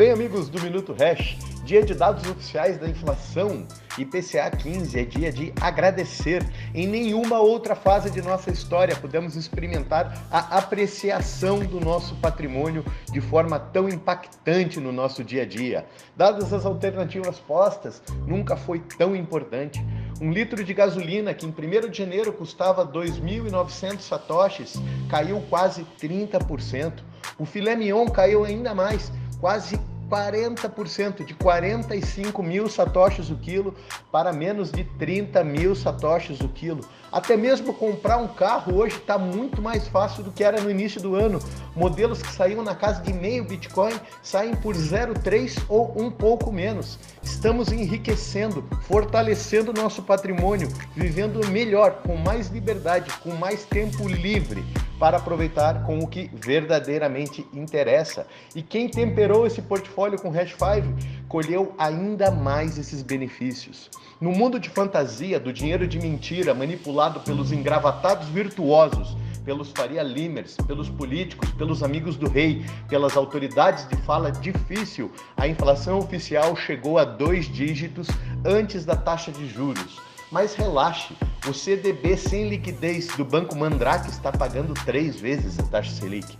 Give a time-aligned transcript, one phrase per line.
[0.00, 3.66] Bem, amigos do Minuto Hash, dia de dados oficiais da inflação,
[3.98, 6.42] IPCA 15 é dia de agradecer.
[6.74, 12.82] Em nenhuma outra fase de nossa história pudemos experimentar a apreciação do nosso patrimônio
[13.12, 15.84] de forma tão impactante no nosso dia a dia.
[16.16, 19.84] Dadas as alternativas postas, nunca foi tão importante.
[20.18, 24.76] Um litro de gasolina que em 1 de janeiro custava 2.900 satoshis
[25.10, 26.90] caiu quase 30%.
[27.38, 29.78] O filé mignon caiu ainda mais, quase
[30.10, 33.74] 40%, de 45 mil satoshis o quilo
[34.10, 36.80] para menos de 30 mil satoshis o quilo.
[37.12, 41.00] Até mesmo comprar um carro hoje está muito mais fácil do que era no início
[41.00, 41.40] do ano.
[41.74, 46.98] Modelos que saíam na casa de meio Bitcoin saem por 0,3 ou um pouco menos.
[47.22, 54.64] Estamos enriquecendo, fortalecendo nosso patrimônio, vivendo melhor, com mais liberdade, com mais tempo livre
[55.00, 58.26] para aproveitar com o que verdadeiramente interessa.
[58.54, 63.90] E quem temperou esse portfólio com Hash 5 colheu ainda mais esses benefícios.
[64.20, 70.58] No mundo de fantasia, do dinheiro de mentira manipulado pelos engravatados virtuosos, pelos Faria Limers,
[70.66, 76.98] pelos políticos, pelos amigos do rei, pelas autoridades de fala difícil, a inflação oficial chegou
[76.98, 78.06] a dois dígitos
[78.44, 79.98] antes da taxa de juros.
[80.30, 81.16] Mas relaxe,
[81.48, 86.38] o CDB sem liquidez do Banco Mandrake está pagando três vezes a taxa Selic.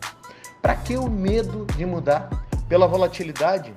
[0.62, 2.30] Para que o medo de mudar?
[2.68, 3.72] Pela volatilidade?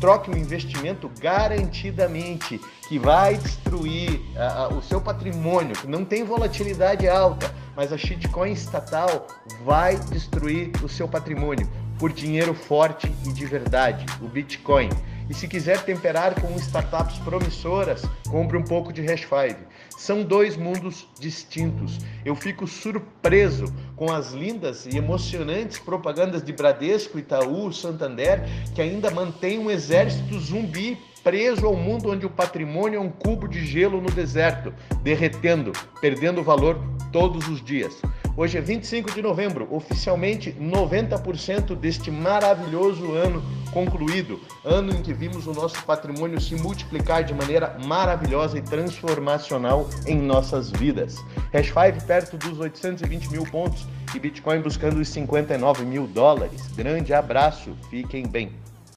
[0.00, 7.08] Troque um investimento garantidamente que vai destruir uh, o seu patrimônio, que não tem volatilidade
[7.08, 9.28] alta, mas a shitcoin estatal
[9.64, 14.88] vai destruir o seu patrimônio por dinheiro forte e de verdade, o Bitcoin.
[15.28, 19.60] E se quiser temperar com startups promissoras, compre um pouco de Hash 5.
[19.96, 21.98] São dois mundos distintos.
[22.24, 23.64] Eu fico surpreso
[23.96, 28.42] com as lindas e emocionantes propagandas de Bradesco, Itaú, Santander,
[28.74, 33.46] que ainda mantém um exército zumbi preso ao mundo onde o patrimônio é um cubo
[33.46, 36.78] de gelo no deserto, derretendo, perdendo valor
[37.12, 37.94] todos os dias.
[38.34, 45.46] Hoje é 25 de novembro, oficialmente 90% deste maravilhoso ano concluído, ano em que vimos
[45.46, 51.16] o nosso patrimônio se multiplicar de maneira maravilhosa e transformacional em nossas vidas.
[51.52, 56.68] Hash 5 perto dos 820 mil pontos e Bitcoin buscando os 59 mil dólares.
[56.74, 58.50] Grande abraço, fiquem bem.